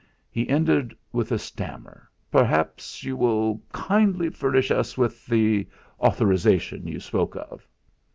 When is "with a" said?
1.13-1.37